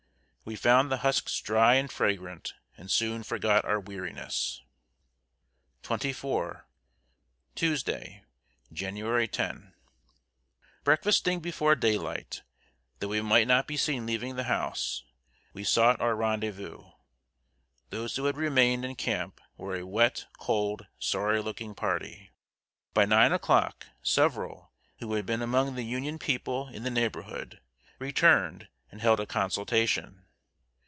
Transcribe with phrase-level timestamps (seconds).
[0.43, 4.59] We found the husks dry and fragrant, and soon forgot our weariness.
[5.83, 6.63] XXIV.
[7.55, 8.25] Tuesday,
[8.73, 9.75] January 10.
[10.83, 12.41] Breakfasting before daylight,
[12.99, 15.03] that we might not be seen leaving the house,
[15.53, 16.85] we sought our rendezvous.
[17.91, 22.31] Those who had remained in camp were a wet, cold, sorry looking party.
[22.95, 27.61] By nine o'clock, several, who had been among the Union people in the neighborhood,
[27.99, 30.25] returned, and held a consultation.